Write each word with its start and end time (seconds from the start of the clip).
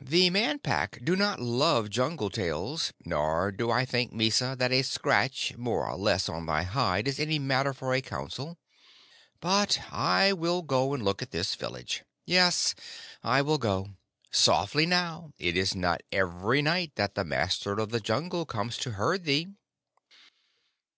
"The 0.00 0.30
Man 0.30 0.58
Pack 0.60 1.04
do 1.04 1.14
not 1.14 1.38
love 1.38 1.90
jungle 1.90 2.30
tales, 2.30 2.94
nor 3.04 3.52
do 3.52 3.70
I 3.70 3.84
think, 3.84 4.10
Mysa, 4.10 4.56
that 4.58 4.72
a 4.72 4.80
scratch 4.80 5.54
more 5.58 5.86
or 5.86 5.98
less 5.98 6.30
on 6.30 6.46
thy 6.46 6.62
hide 6.62 7.06
is 7.06 7.20
any 7.20 7.38
matter 7.38 7.74
for 7.74 7.92
a 7.92 8.00
council. 8.00 8.56
But 9.38 9.78
I 9.92 10.32
will 10.32 10.62
go 10.62 10.94
and 10.94 11.04
look 11.04 11.20
at 11.20 11.30
this 11.30 11.54
village. 11.54 12.04
Yes, 12.24 12.74
I 13.22 13.42
will 13.42 13.58
go. 13.58 13.90
Softly 14.30 14.86
now. 14.86 15.34
It 15.38 15.58
is 15.58 15.74
not 15.74 16.02
every 16.10 16.62
night 16.62 16.92
that 16.94 17.14
the 17.14 17.24
Master 17.26 17.72
of 17.72 17.90
the 17.90 18.00
Jungle 18.00 18.46
comes 18.46 18.78
to 18.78 18.92
herd 18.92 19.24
thee." 19.24 19.48